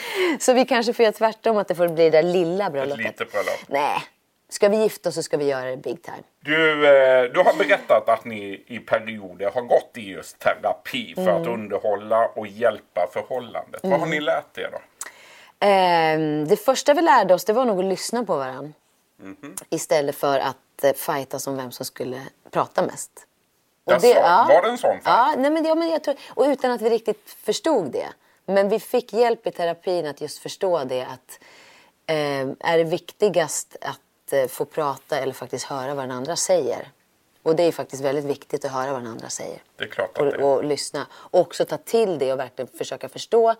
Så 0.40 0.52
vi 0.52 0.64
kanske 0.64 0.92
får 0.92 1.02
göra 1.02 1.12
tvärtom, 1.12 1.56
att 1.56 1.68
det 1.68 1.74
får 1.74 1.88
bli 1.88 2.04
det 2.04 2.10
där 2.10 2.22
lilla 2.22 2.70
bröllopet. 2.70 3.04
litet 3.04 3.32
bröllop. 3.32 3.60
Nej, 3.68 4.02
ska 4.48 4.68
vi 4.68 4.76
gifta 4.82 5.08
oss 5.08 5.14
så 5.14 5.22
ska 5.22 5.36
vi 5.36 5.44
göra 5.44 5.70
det 5.70 5.76
big 5.76 6.02
time. 6.02 6.22
Du, 6.40 6.72
eh, 6.86 7.22
du 7.32 7.40
har 7.40 7.58
berättat 7.58 8.08
att 8.08 8.24
ni 8.24 8.64
i 8.66 8.78
perioder 8.78 9.50
har 9.50 9.62
gått 9.62 9.90
i 9.94 10.10
just 10.10 10.38
terapi 10.38 11.14
för 11.14 11.22
Mm. 11.22 11.42
att 11.42 11.48
underhålla 11.48 12.26
och 12.26 12.46
hjälpa 12.46 13.06
förhållandet. 13.12 13.80
Vad 13.84 14.00
har 14.00 14.06
ni 14.06 14.20
lärt 14.20 14.58
er 14.58 14.68
då? 14.72 14.78
Ehm, 15.60 16.48
det 16.48 16.56
första 16.56 16.94
vi 16.94 17.02
lärde 17.02 17.34
oss 17.34 17.44
det 17.44 17.52
var 17.52 17.64
nog 17.64 17.78
att 17.78 17.84
lyssna 17.84 18.24
på 18.24 18.36
varandra. 18.36 18.72
Mhm. 19.22 19.54
Istället 19.70 20.16
för 20.16 20.38
att 20.38 20.84
eh, 20.84 20.92
fightas 20.92 21.46
om 21.46 21.56
vem 21.56 21.72
som 21.72 21.86
skulle 21.86 22.22
prata 22.50 22.82
mest. 22.82 23.10
Och 23.86 23.92
Jaså, 23.92 24.20
var 24.20 24.62
det 24.62 24.68
en 24.68 24.78
sån 24.78 24.90
fight? 24.92 25.02
Ja, 25.04 25.34
nej, 25.38 25.50
men, 25.50 25.64
ja, 25.64 25.74
men 25.74 25.88
jag 25.90 26.04
tror, 26.04 26.16
och 26.28 26.44
utan 26.44 26.70
att 26.70 26.82
vi 26.82 26.90
riktigt 26.90 27.36
förstod 27.44 27.92
det. 27.92 28.08
Men 28.46 28.68
vi 28.68 28.80
fick 28.80 29.12
hjälp 29.12 29.46
i 29.46 29.50
terapin 29.50 30.06
att 30.06 30.20
just 30.20 30.38
förstå 30.38 30.84
det 30.84 31.02
att 31.02 31.38
eh, 32.06 32.70
är 32.70 32.78
det 32.78 32.84
viktigast 32.84 33.76
att 33.80 34.32
eh, 34.32 34.46
få 34.46 34.64
prata 34.64 35.18
eller 35.18 35.32
faktiskt 35.32 35.64
höra 35.64 35.94
vad 35.94 36.04
den 36.04 36.10
andra 36.16 36.36
säger. 36.36 36.88
Och 37.42 37.56
det 37.56 37.62
är 37.62 37.72
faktiskt 37.72 38.02
väldigt 38.02 38.24
viktigt 38.24 38.64
att 38.64 38.70
höra 38.70 38.92
vad 38.92 39.00
den 39.00 39.10
andra 39.10 39.28
säger 39.28 39.62
Det 39.76 39.84
är 39.84 39.88
klart 39.88 40.10
att 40.10 40.18
och, 40.18 40.24
det 40.26 40.32
är. 40.32 40.42
och 40.42 40.64
lyssna. 40.64 41.06
Och 41.12 41.40
också 41.40 41.64
ta 41.64 41.76
till 41.76 42.18
det 42.18 42.32
och 42.32 42.38
verkligen 42.38 42.68
försöka 42.78 43.08
förstå 43.08 43.54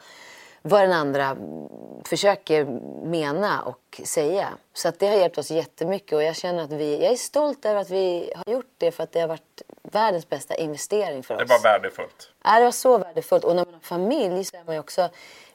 vad 0.68 0.80
den 0.80 0.92
andra 0.92 1.24
mm, 1.24 1.68
försöker 2.04 2.64
mena 3.06 3.62
och 3.62 4.00
säga. 4.04 4.48
Så 4.72 4.88
att 4.88 4.98
det 4.98 5.06
har 5.06 5.14
hjälpt 5.14 5.38
oss 5.38 5.50
jättemycket 5.50 6.12
och 6.12 6.22
jag 6.22 6.36
känner 6.36 6.64
att 6.64 6.72
vi, 6.72 7.02
jag 7.02 7.12
är 7.12 7.16
stolt 7.16 7.64
över 7.64 7.80
att 7.80 7.90
vi 7.90 8.32
har 8.36 8.52
gjort 8.52 8.72
det 8.78 8.90
för 8.90 9.02
att 9.02 9.12
det 9.12 9.20
har 9.20 9.28
varit 9.28 9.62
världens 9.82 10.28
bästa 10.28 10.54
investering 10.54 11.22
för 11.22 11.34
oss. 11.34 11.40
Det 11.40 11.46
var 11.46 11.62
värdefullt. 11.62 12.30
Ja, 12.44 12.58
det 12.58 12.64
var 12.64 12.70
så 12.70 12.98
värdefullt. 12.98 13.44
Och 13.44 13.56
när 13.56 13.64
man 13.64 13.74
har 13.74 13.80
familj 13.80 14.44
så 14.44 14.56
är 14.56 14.64
man 14.64 14.74
ju 14.74 14.80
också... 14.80 15.08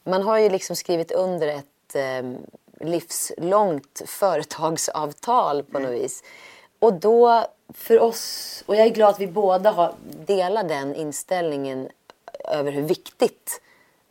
Man 0.04 0.22
har 0.22 0.38
ju 0.38 0.50
liksom 0.50 0.76
skrivit 0.76 1.12
under 1.12 1.48
ett 1.48 1.96
eh, 1.96 2.32
livslångt 2.88 4.02
företagsavtal 4.06 5.64
på 5.64 5.80
något 5.80 5.92
vis. 5.92 6.24
Och 6.80 6.94
då, 6.94 7.46
för 7.74 8.00
oss... 8.00 8.64
Och 8.66 8.76
jag 8.76 8.86
är 8.86 8.90
glad 8.90 9.10
att 9.10 9.20
vi 9.20 9.28
båda 9.28 9.72
har, 9.72 9.94
delar 10.26 10.64
den 10.64 10.96
inställningen 10.96 11.90
över 12.46 12.72
hur 12.72 12.82
viktigt 12.82 13.62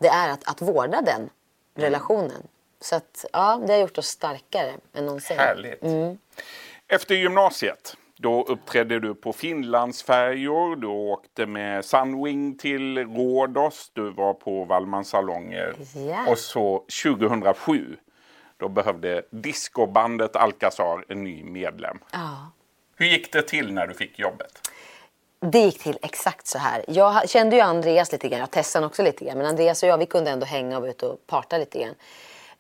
det 0.01 0.09
är 0.09 0.29
att, 0.29 0.49
att 0.49 0.63
vårda 0.63 1.03
den 1.03 1.31
relationen. 1.75 2.43
Så 2.81 2.97
att, 2.97 3.25
ja, 3.33 3.61
det 3.67 3.73
har 3.73 3.81
gjort 3.81 3.99
oss 3.99 4.07
starkare 4.07 4.73
än 4.95 5.07
någonsin. 5.07 5.39
Härligt. 5.39 5.83
Efter 6.89 7.15
gymnasiet, 7.15 7.97
då 8.17 8.43
uppträdde 8.43 9.01
du 9.01 9.15
på 9.15 9.33
Finlandsfärjor, 9.33 10.77
du 10.77 10.87
åkte 10.87 11.47
med 11.47 11.85
Sunwing 11.85 12.59
till 12.59 12.99
Rhodos, 12.99 13.91
du 13.95 14.11
var 14.11 14.35
på 14.35 14.65
Wallmans 14.65 15.09
salonger. 15.09 15.75
Ja. 15.95 16.31
Och 16.31 16.39
så 16.39 16.85
2007, 17.05 17.97
då 18.57 18.69
behövde 18.69 19.23
discobandet 19.31 20.37
Alcazar 20.37 21.05
en 21.09 21.25
ny 21.25 21.45
medlem. 21.45 21.99
Ja. 22.13 22.51
Hur 22.97 23.07
gick 23.07 23.33
det 23.33 23.43
till 23.43 23.73
när 23.73 23.87
du 23.87 23.95
fick 23.95 24.19
jobbet? 24.19 24.71
Det 25.41 25.59
gick 25.59 25.83
till 25.83 25.99
exakt 26.03 26.47
så 26.47 26.59
här. 26.59 26.85
Jag 26.89 27.29
kände 27.29 27.57
ju 27.57 27.63
Andreas 27.63 28.13
lite 28.13 28.29
grann, 28.29 28.41
jag 28.41 28.51
Tessan 28.51 28.85
också 28.85 29.03
lite 29.03 29.25
grann. 29.25 29.39
Men 29.39 29.47
Andreas 29.47 29.83
och 29.83 29.89
jag 29.89 29.99
vi 29.99 30.07
kunde 30.07 30.31
ändå 30.31 30.47
hänga 30.47 30.77
och 30.77 30.83
vara 30.83 30.91
ute 30.91 31.07
och 31.07 31.27
parta 31.27 31.59
lite 31.59 31.79
grann. 31.79 31.95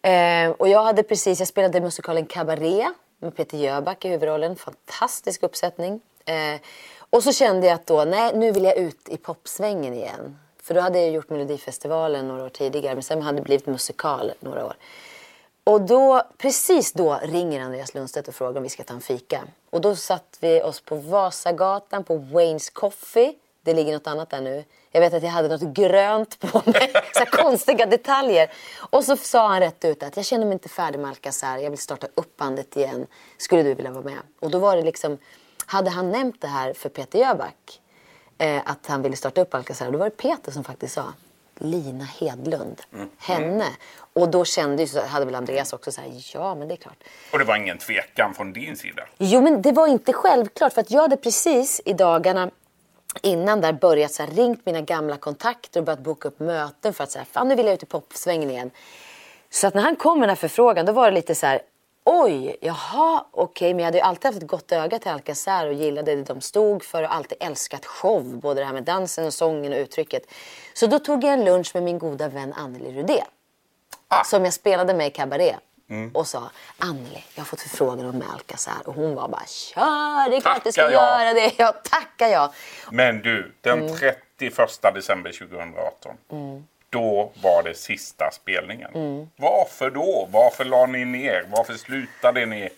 Eh, 0.03 0.51
och 0.51 0.69
jag 0.69 0.83
hade 0.83 1.03
precis, 1.03 1.39
jag 1.39 1.49
spelade 1.49 1.81
musikalen 1.81 2.27
Cabaret 2.27 2.89
med 3.19 3.37
Peter 3.37 3.59
Jöback 3.59 4.05
i 4.05 4.09
huvudrollen. 4.09 4.57
Fantastisk 4.57 5.43
uppsättning. 5.43 6.01
Eh, 6.25 6.61
och 7.11 7.23
så 7.23 7.33
kände 7.33 7.67
jag 7.67 7.75
att 7.75 7.87
då, 7.87 8.05
nej 8.05 8.33
nu 8.35 8.53
vill 8.53 8.65
jag 8.65 8.77
ut 8.77 9.09
i 9.09 9.17
popsvängen 9.17 9.95
igen. 9.95 10.39
För 10.63 10.75
då 10.75 10.81
hade 10.81 11.01
jag 11.01 11.11
gjort 11.11 11.31
Melodifestivalen 11.31 12.29
några 12.29 12.45
år 12.45 12.49
tidigare 12.49 12.95
men 12.95 13.03
sen 13.03 13.23
hade 13.23 13.39
det 13.39 13.43
blivit 13.43 13.67
musikal 13.67 14.33
några 14.41 14.67
år. 14.67 14.75
Och 15.71 15.81
då, 15.81 16.23
precis 16.39 16.93
då 16.93 17.21
ringer 17.23 17.61
Andreas 17.61 17.95
Lundstedt 17.95 18.29
och 18.29 18.35
frågar 18.35 18.57
om 18.57 18.63
vi 18.63 18.69
ska 18.69 18.85
ta 18.85 18.95
en 18.95 19.01
fika. 19.01 19.43
Och 19.71 19.81
då 19.81 19.97
satt 19.97 20.39
vi 20.41 20.63
oss 20.63 20.81
på 20.81 20.97
Vasagatan 20.97 22.05
på 22.05 22.17
Waynes 22.17 22.71
Coffee. 22.71 23.35
Det 23.63 23.75
ligger 23.75 23.93
något 23.93 24.07
annat 24.07 24.31
där 24.31 24.41
nu. 24.41 24.65
Jag 24.91 25.01
vet 25.01 25.15
att 25.15 25.23
jag 25.23 25.31
hade 25.31 25.49
något 25.49 25.75
grönt 25.75 26.39
på 26.41 26.63
mig. 26.71 26.93
Så 27.13 27.19
här 27.19 27.27
konstiga 27.27 27.87
detaljer. 27.87 28.53
Och 28.91 29.05
så 29.05 29.17
sa 29.17 29.49
han 29.49 29.61
rätt 29.61 29.85
ut 29.85 30.03
att 30.03 30.17
jag 30.17 30.27
känner 30.27 30.45
mig 30.45 30.53
inte 30.53 30.69
färdig 30.69 30.99
med 30.99 31.09
Alcazar. 31.09 31.59
Jag 31.59 31.71
vill 31.71 31.79
starta 31.79 32.07
upp 32.15 32.37
bandet 32.37 32.77
igen. 32.77 33.07
Skulle 33.39 33.63
du 33.63 33.75
vilja 33.75 33.91
vara 33.91 34.05
med? 34.05 34.19
Och 34.41 34.51
då 34.51 34.59
var 34.59 34.77
det 34.77 34.83
liksom, 34.83 35.19
hade 35.67 35.91
han 35.91 36.11
nämnt 36.11 36.41
det 36.41 36.49
här 36.49 36.73
för 36.73 36.89
Peter 36.89 37.19
Jöback 37.19 37.81
eh, 38.39 38.63
att 38.65 38.87
han 38.87 39.03
ville 39.03 39.17
starta 39.17 39.41
upp 39.41 39.55
Alcazar. 39.55 39.91
Då 39.91 39.99
var 39.99 40.05
det 40.05 40.17
Peter 40.17 40.53
som 40.53 40.65
faktiskt 40.65 40.95
sa 40.95 41.13
Lina 41.61 42.05
Hedlund, 42.05 42.81
henne. 43.19 43.67
Och 44.13 44.29
då 44.29 44.45
kände 44.45 44.83
ju, 44.83 45.01
hade 45.01 45.25
väl 45.25 45.35
Andreas 45.35 45.73
också 45.73 45.93
så 45.93 46.01
här, 46.01 46.11
ja 46.35 46.55
men 46.55 46.69
det 46.69 46.75
är 46.75 46.77
klart. 46.77 46.97
Och 47.33 47.39
det 47.39 47.45
var 47.45 47.57
ingen 47.57 47.79
tvekan 47.79 48.35
från 48.35 48.53
din 48.53 48.77
sida? 48.77 49.03
Jo 49.19 49.41
men 49.41 49.63
det 49.63 49.73
var 49.73 49.87
inte 49.87 50.13
självklart 50.13 50.73
för 50.73 50.81
att 50.81 50.91
jag 50.91 51.01
hade 51.01 51.17
precis 51.17 51.81
i 51.85 51.93
dagarna 51.93 52.51
innan 53.23 53.61
där 53.61 53.73
börjat 53.73 54.13
så 54.13 54.23
här, 54.23 54.31
ringt 54.31 54.67
mina 54.67 54.81
gamla 54.81 55.17
kontakter 55.17 55.81
och 55.81 55.87
börjat 55.87 56.01
boka 56.01 56.29
upp 56.29 56.41
möten 56.41 56.95
för 56.95 57.05
att 57.05 57.11
säga, 57.11 57.25
fan 57.25 57.49
nu 57.49 57.55
vill 57.55 57.67
jag 57.67 57.75
ut 57.75 57.83
i 57.83 57.87
popsvängen 57.87 58.51
igen. 58.51 58.71
Så 59.51 59.67
att 59.67 59.75
när 59.75 59.83
han 59.83 59.97
kom 59.97 60.19
med 60.19 60.29
den 60.29 60.37
här 60.37 60.41
förfrågan 60.41 60.87
då 60.87 60.93
var 60.93 61.11
det 61.11 61.15
lite 61.15 61.35
så 61.35 61.47
här, 61.47 61.61
oj, 62.13 62.57
jaha, 62.61 63.25
okej, 63.31 63.75
men 63.75 63.79
jag 63.79 63.85
hade 63.87 63.99
ju 63.99 64.03
alltid 64.05 64.25
haft 64.25 64.43
ett 64.43 64.49
gott 64.49 64.73
öga 64.73 64.99
till 64.99 65.11
Alcazar 65.11 65.67
och 65.67 65.73
gillade 65.73 66.15
det 66.17 66.23
de 66.25 66.41
stod 66.41 66.85
för 66.85 67.03
och 67.03 67.15
alltid 67.15 67.39
älskat 67.41 67.87
show, 67.87 68.23
både 68.41 68.61
det 68.61 68.65
här 68.67 68.73
med 68.73 68.85
dansen 68.85 69.27
och 69.27 69.35
sången 69.35 69.73
och 69.73 69.79
uttrycket. 69.79 70.23
Så 70.75 70.87
då 70.87 70.99
tog 70.99 71.25
jag 71.25 71.33
en 71.33 71.45
lunch 71.45 71.71
med 71.75 71.83
min 71.83 71.99
goda 71.99 72.29
vän 72.29 72.53
Anneli 72.53 72.93
Rudé 72.93 73.25
Ah. 74.09 74.25
som 74.25 74.45
jag 74.45 74.55
spelade 74.55 74.95
med 74.95 75.07
i 75.07 75.11
Cabaret. 75.11 75.57
Och 76.15 76.27
sa 76.27 76.51
Anneli, 76.79 77.25
jag 77.35 77.41
har 77.41 77.47
fått 77.47 77.61
förfrågan 77.61 78.07
om 78.07 78.23
Alcazar. 78.33 78.75
Och 78.85 78.95
hon 78.95 79.15
var 79.15 79.29
bara, 79.29 79.47
kör, 79.47 80.31
det 80.31 80.37
är 80.37 80.41
klart 80.41 80.65
du 80.65 80.73
ska 80.73 80.81
jag. 80.83 80.93
göra 80.93 81.35
det. 81.35 81.53
Ja, 81.57 81.73
tackar 81.73 82.29
jag. 82.29 82.51
Men 82.91 83.23
du, 83.23 83.53
den 83.61 83.79
Mm. 83.79 83.97
31 84.39 84.95
december 84.95 85.33
2018. 85.33 86.17
Då 86.91 87.33
var 87.43 87.63
det 87.63 87.75
sista 87.75 88.31
spelningen. 88.31 88.91
Mm. 88.95 89.31
Varför 89.37 89.91
då? 89.91 90.29
Varför 90.33 90.65
la 90.65 90.87
ni 90.87 91.05
ner? 91.05 91.47
Varför 91.51 91.75
slutade 91.75 92.47
ni? 92.47 92.69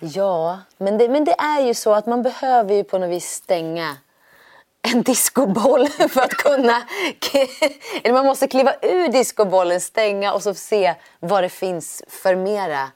Ja, 0.00 0.60
men 0.76 0.98
det, 0.98 1.08
men 1.08 1.24
det 1.24 1.34
är 1.38 1.60
ju 1.60 1.74
så 1.74 1.94
att 1.94 2.06
man 2.06 2.22
behöver 2.22 2.74
ju 2.74 2.84
på 2.84 2.98
något 2.98 3.10
vis 3.10 3.30
stänga 3.30 3.96
en 4.82 5.02
discoboll 5.02 5.88
för 6.08 6.20
att 6.20 6.34
kunna... 6.34 6.82
Eller 8.02 8.12
man 8.12 8.26
måste 8.26 8.48
kliva 8.48 8.74
ur 8.82 9.08
discobollen, 9.08 9.80
stänga 9.80 10.32
och 10.32 10.42
så 10.42 10.54
se 10.54 10.94
vad 11.20 11.44
det 11.44 11.48
finns 11.48 12.02
för 12.08 12.36
mera 12.36 12.90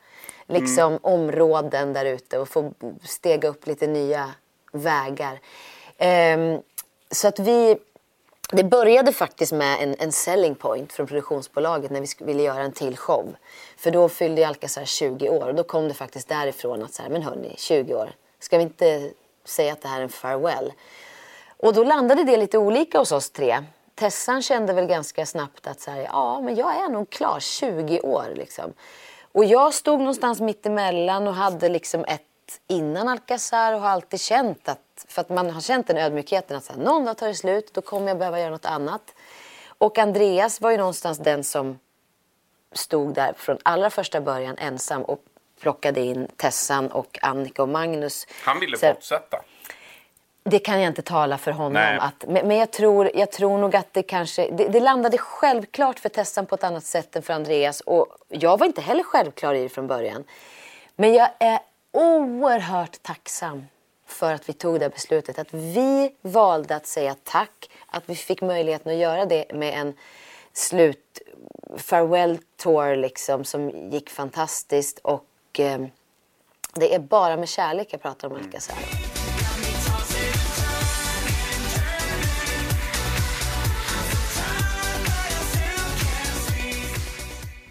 liksom, 0.47 0.99
områden 1.03 1.93
där 1.93 2.05
ute 2.05 2.39
och 2.39 2.49
få 2.49 2.73
stega 3.03 3.49
upp 3.49 3.67
lite 3.67 3.87
nya 3.87 4.31
vägar. 4.73 5.41
Ehm, 5.99 6.61
så 7.11 7.29
att 7.29 7.39
vi... 7.39 7.77
Det 8.53 8.65
började 8.65 9.13
faktiskt 9.13 9.53
med 9.53 9.83
en, 9.83 9.97
en 9.99 10.13
selling 10.13 10.55
point 10.55 10.93
från 10.93 11.07
produktionsbolaget 11.07 11.91
när 11.91 12.01
vi 12.01 12.07
ville 12.19 12.43
göra 12.43 12.63
en 12.63 12.73
till 12.73 12.97
show. 12.97 13.37
För 13.77 13.91
då 13.91 14.09
fyllde 14.09 14.41
ju 14.41 14.47
Alcazar 14.47 14.85
20 14.85 15.29
år 15.29 15.49
och 15.49 15.55
då 15.55 15.65
kom 15.65 15.89
det 15.89 15.95
faktiskt 15.95 16.29
därifrån 16.29 16.83
att 16.83 16.95
så 16.95 17.03
här, 17.03 17.11
men 17.11 17.23
hörni, 17.23 17.55
20 17.57 17.95
år, 17.95 18.11
ska 18.39 18.57
vi 18.57 18.63
inte 18.63 19.11
säga 19.45 19.73
att 19.73 19.83
det 19.83 19.89
här 19.89 19.99
är 19.99 20.03
en 20.03 20.09
farewell? 20.09 20.73
Och 21.57 21.75
då 21.75 21.85
landade 21.85 22.25
det 22.25 22.37
lite 22.37 22.59
olika 22.59 22.99
hos 22.99 23.13
oss 23.13 23.31
tre. 23.31 23.65
Tessan 23.95 24.43
kände 24.43 24.73
väl 24.73 24.87
ganska 24.87 25.27
snabbt 25.27 25.67
att 25.67 25.81
så 25.81 25.91
här, 25.91 26.01
ja, 26.01 26.41
men 26.41 26.55
jag 26.55 26.77
är 26.85 26.89
nog 26.89 27.11
klar, 27.11 27.41
20 27.41 28.01
år 28.01 28.33
liksom. 28.35 28.73
Och 29.33 29.45
jag 29.45 29.75
stod 29.75 29.99
någonstans 29.99 30.41
mittemellan 30.41 31.29
och 31.29 31.35
hade 31.35 31.69
liksom 31.69 32.05
ett 32.05 32.23
innan 32.69 33.09
Alcazar 33.09 33.73
och 33.73 33.81
har 33.81 33.89
alltid 33.89 34.21
känt 34.21 34.69
att, 34.69 35.07
för 35.09 35.21
att 35.21 35.29
man 35.29 35.51
har 35.51 35.61
känt 35.61 35.87
den 35.87 35.97
ödmjukheten 35.99 36.57
att 36.57 36.65
så 36.65 36.73
här, 36.73 36.81
någon 36.81 37.05
dag 37.05 37.17
tar 37.17 37.27
det 37.29 37.35
slut, 37.35 37.75
då 37.75 37.81
kommer 37.81 38.09
jag 38.09 38.19
behöva 38.19 38.41
göra 38.41 38.51
något 38.51 38.67
annat. 38.67 39.15
Och 39.79 39.99
Andreas 39.99 40.61
var 40.61 40.71
ju 40.71 40.77
någonstans 40.77 41.19
den 41.19 41.45
som 41.45 41.79
stod 42.73 43.15
där 43.15 43.33
från 43.37 43.59
allra 43.63 43.91
första 43.91 44.21
början 44.21 44.57
ensam 44.59 45.03
och 45.03 45.21
plockade 45.61 46.01
in 46.01 46.29
Tessan 46.37 46.89
och 46.93 47.19
Annika 47.23 47.63
och 47.63 47.69
Magnus. 47.69 48.27
Han 48.45 48.61
ville 48.61 48.77
Så- 48.79 48.95
fortsätta. 48.95 49.41
det 50.45 50.59
kan 50.59 50.81
jag 50.81 50.91
inte 50.91 51.03
tala 51.03 51.39
för 51.39 51.51
honom. 51.51 51.73
Nej. 51.73 51.99
Att, 52.01 52.25
men 52.29 52.49
men 52.49 52.57
jag, 52.57 52.71
tror, 52.71 53.11
jag 53.15 53.33
tror 53.33 53.59
nog 53.59 53.77
att 53.77 53.93
det 53.93 54.03
kanske... 54.03 54.51
Det, 54.51 54.69
det 54.69 54.81
landade 54.81 55.19
självklart 55.19 55.99
för 55.99 56.09
Tessan 56.09 56.47
på 56.47 56.55
ett 56.55 56.65
annat 56.65 56.85
sätt 56.85 57.17
än 57.17 57.23
för 57.23 57.33
Andreas. 57.33 57.81
Och 57.81 58.07
jag 58.29 58.59
var 58.59 58.67
inte 58.67 58.81
heller 58.81 59.03
självklar 59.03 59.55
i 59.55 59.63
det 59.63 59.69
från 59.69 59.87
början. 59.87 60.25
Men 60.97 61.15
jag 61.15 61.29
är 61.41 61.59
oerhört 61.95 63.03
tacksam 63.03 63.67
för 64.07 64.33
att 64.33 64.49
vi 64.49 64.53
tog 64.53 64.81
det 64.81 64.91
beslutet. 64.91 65.39
Att 65.39 65.55
vi 65.55 66.15
valde 66.23 66.77
att 66.77 66.87
säga 66.87 67.17
tack. 67.25 67.71
Att 67.87 68.03
vi 68.07 68.15
fick 68.15 68.43
möjligheten 68.43 68.93
att 68.93 68.99
göra 68.99 69.27
det 69.27 69.53
med 69.55 69.75
en 69.75 69.95
slut 70.53 71.23
farewell 71.77 72.39
tour 72.57 72.97
liksom, 72.97 73.45
som 73.45 73.71
gick 73.71 74.11
fantastiskt. 74.11 74.99
Och 74.99 75.61
eh, 75.61 75.87
det 76.75 76.95
är 76.95 76.99
bara 76.99 77.37
med 77.37 77.49
kärlek 77.49 77.89
jag 77.91 78.03
pratar 78.03 78.29
om 78.29 78.37
Alcazar. 78.37 78.77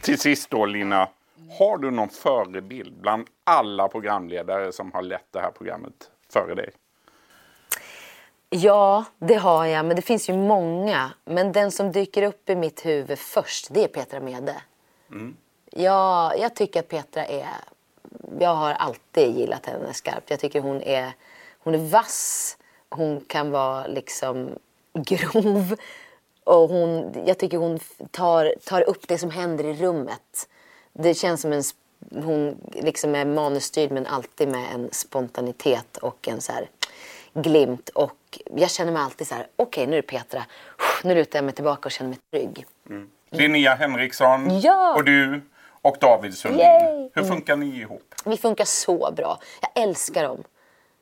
Till 0.02 0.20
sist 0.20 0.50
då 0.50 0.66
Lina, 0.66 1.10
har 1.60 1.78
du 1.78 1.92
någon 1.92 2.10
förebild 2.10 2.94
bland 3.02 3.28
alla 3.44 3.88
programledare 3.88 4.72
som 4.72 4.92
har 4.92 5.02
lett 5.02 5.28
det 5.32 5.40
här 5.40 5.52
programmet 5.52 6.12
före 6.34 6.56
dig? 6.56 6.70
Ja, 8.50 9.06
det 9.20 9.36
har 9.36 9.66
jag. 9.66 9.86
Men 9.86 9.96
det 9.96 10.02
finns 10.02 10.30
ju 10.30 10.34
många. 10.34 11.12
Men 11.26 11.52
den 11.52 11.72
som 11.72 11.92
dyker 11.92 12.24
upp 12.24 12.50
i 12.50 12.56
mitt 12.56 12.86
huvud 12.86 13.20
först, 13.20 13.74
det 13.74 13.84
är 13.84 13.88
Petra 13.88 14.20
Mede. 14.20 14.62
Ja, 15.72 16.36
jag 16.36 16.56
tycker 16.56 16.80
att 16.80 16.88
Petra 16.88 17.26
är... 17.26 17.48
Jag 18.40 18.56
har 18.56 18.72
alltid 18.72 19.38
gillat 19.38 19.66
henne 19.66 19.94
skarpt. 19.94 20.30
Jag 20.30 20.40
tycker 20.40 20.62
hon 20.62 20.82
är, 20.82 21.12
hon 21.60 21.76
är 21.76 21.90
vass. 21.90 22.58
Hon 22.90 23.22
kan 23.22 23.52
vara 23.52 23.88
liksom 23.88 24.50
grov. 24.94 25.76
Och 26.44 26.70
hon, 26.70 27.14
jag 27.26 27.38
tycker 27.38 27.58
hon 27.58 27.80
tar, 28.12 28.54
tar 28.66 28.82
upp 28.82 29.08
det 29.08 29.18
som 29.18 29.30
händer 29.30 29.64
i 29.64 29.74
rummet. 29.74 30.50
Det 30.94 31.14
känns 31.14 31.42
som 31.42 31.54
en... 31.54 31.64
Hon 32.24 32.58
liksom 32.74 33.16
är 33.16 33.26
manusstyrd 33.26 33.92
men 33.92 34.06
alltid 34.08 34.48
med 34.48 34.74
en 34.74 34.90
spontanitet 34.92 35.98
och 35.98 36.28
en 36.28 36.42
så 36.42 36.52
här 36.52 36.70
glimt. 37.34 37.90
Och 37.90 38.40
jag 38.56 38.72
känner 38.72 38.92
mig 38.92 39.02
alltid 39.02 39.28
så 39.28 39.36
här, 39.36 39.48
okej 39.56 39.88
nu 39.88 39.98
är 39.98 40.02
det 40.02 40.08
Petra. 40.08 40.44
Nu 41.04 41.16
lutar 41.16 41.40
jag 41.40 41.46
mig 41.46 41.54
tillbaka 41.54 41.88
och 41.88 41.92
känner 41.92 42.10
mig 42.10 42.20
trygg. 42.32 42.66
Linnea 43.30 43.76
Henriksson 43.76 44.60
Ja! 44.60 44.96
och 44.96 45.04
du 45.04 45.42
och 45.82 45.98
David 46.02 46.38
Sundin. 46.38 46.60
Yay! 46.60 47.10
Hur 47.14 47.24
funkar 47.24 47.56
ni 47.56 47.80
ihop? 47.80 48.16
Vi 48.26 48.38
funkar 48.38 48.66
så 48.66 49.12
bra. 49.16 49.40
Jag 49.62 49.84
älskar 49.84 50.24
dem. 50.24 50.44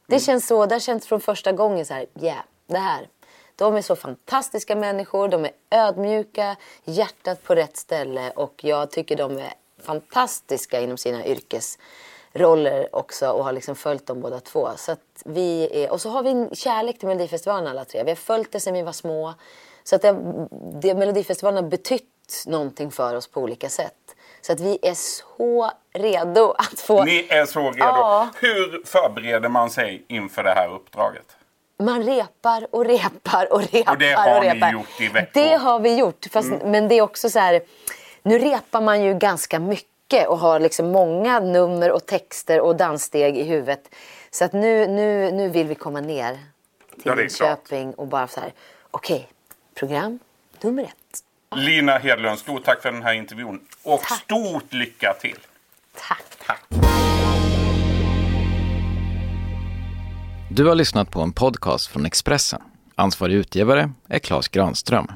Det 0.08 0.20
känns 0.20 0.48
så, 0.48 0.66
det 0.66 0.76
har 0.76 0.80
känts 0.80 1.08
från 1.08 1.22
första 1.22 1.52
gången 1.52 1.86
så 1.86 1.94
här, 1.94 2.06
yeah, 2.22 2.44
det 2.68 2.78
här. 2.78 3.08
De 3.56 3.76
är 3.76 3.82
så 3.82 3.96
fantastiska 3.96 4.76
människor, 4.76 5.28
de 5.28 5.46
är 5.46 5.52
ödmjuka, 5.70 6.56
hjärtat 6.84 7.44
på 7.44 7.56
rätt 7.56 7.78
ställe 7.78 8.32
och 8.32 8.54
jag 8.64 8.92
tycker 8.92 9.16
de 9.16 9.38
är 9.38 9.54
fantastiska 9.82 10.82
inom 10.82 10.98
sina 10.98 11.26
yrkesroller 11.26 12.96
också 12.96 13.30
och 13.30 13.44
har 13.44 13.52
liksom 13.52 13.76
följt 13.76 14.08
dem 14.08 14.22
båda 14.22 14.40
två. 14.40 14.70
Så 14.78 14.96
vi 15.26 15.70
är, 15.84 15.92
och 15.92 16.02
så 16.02 16.10
har 16.10 16.24
vi 16.24 16.30
en 16.30 16.56
kärlek 16.56 17.00
till 17.00 17.08
Melodifestivalen 17.08 17.68
alla 17.68 17.86
tre. 17.86 18.04
Vi 18.04 18.12
har 18.12 18.16
följt 18.16 18.52
det 18.52 18.60
sedan 18.60 18.74
vi 18.74 18.82
var 18.82 18.92
små. 18.92 19.34
Så 19.84 19.96
att 19.96 20.02
det, 20.02 20.16
det, 20.82 20.96
Melodifestivalen 20.96 21.64
har 21.64 21.70
betytt 21.70 22.44
någonting 22.48 22.92
för 22.92 23.16
oss 23.16 23.28
på 23.28 23.42
olika 23.42 23.70
sätt. 23.70 23.94
Så 24.42 24.54
att 24.54 24.60
vi 24.60 24.80
är 24.82 24.94
så 24.94 25.72
redo 25.94 26.52
att 26.58 26.80
få... 26.80 27.04
Ni 27.04 27.28
är 27.30 27.46
så 27.46 27.60
redo. 27.60 27.78
Ja. 27.78 28.30
Hur 28.40 28.86
förbereder 28.86 29.50
man 29.50 29.70
sig 29.70 30.06
inför 30.08 30.44
det 30.44 30.54
här 30.54 30.74
uppdraget? 30.74 31.26
Man 31.80 32.04
repar 32.04 32.68
och 32.72 32.86
repar 32.86 33.54
och 33.54 33.62
repar. 33.62 33.94
Och 33.94 33.98
det 34.00 34.14
har 34.14 34.38
och 34.38 34.44
repar. 34.44 34.68
ni 34.68 34.74
gjort 34.74 35.02
i 35.02 35.08
veckor? 35.08 35.42
Det 35.42 35.56
har 35.56 35.80
vi 35.80 35.96
gjort. 35.96 36.26
Fast, 36.32 36.52
mm. 36.52 36.72
Men 36.72 36.88
det 36.88 36.96
är 36.96 37.02
också 37.02 37.30
så 37.30 37.40
här... 37.40 37.62
Nu 38.24 38.40
repar 38.40 38.82
man 38.82 39.04
ju 39.04 39.14
ganska 39.14 39.60
mycket 39.60 40.28
och 40.28 40.38
har 40.38 40.60
liksom 40.60 40.92
många 40.92 41.40
nummer 41.40 41.92
och 41.92 42.06
texter 42.06 42.62
och 42.62 42.76
danssteg 42.76 43.38
i 43.38 43.44
huvudet. 43.44 43.96
Så 44.32 44.46
att 44.46 44.54
nu, 44.54 44.88
nu, 44.88 45.32
nu 45.32 45.50
vill 45.50 45.68
vi 45.68 45.76
komma 45.76 46.02
ner 46.02 46.40
till 47.04 47.12
Linköping 47.16 47.94
och 47.94 48.08
bara 48.08 48.28
så 48.28 48.40
här, 48.40 48.54
okej, 48.92 49.16
okay, 49.16 49.28
program 49.74 50.20
nummer 50.62 50.84
ett. 50.84 51.24
Lina 51.56 51.98
Hedlund, 51.98 52.40
stort 52.40 52.64
tack 52.66 52.82
för 52.82 52.92
den 52.92 53.02
här 53.02 53.14
intervjun. 53.14 53.60
Och 53.84 54.02
tack. 54.02 54.20
stort 54.20 54.74
lycka 54.74 55.14
till. 55.22 55.40
Tack. 56.08 56.24
tack. 56.46 56.64
Du 60.50 60.66
har 60.66 60.76
lyssnat 60.76 61.12
på 61.12 61.22
en 61.22 61.34
podcast 61.34 61.88
från 61.88 62.06
Expressen. 62.06 62.62
Ansvarig 62.96 63.36
utgivare 63.36 63.92
är 64.08 64.20
Klas 64.20 64.48
Granström. 64.48 65.12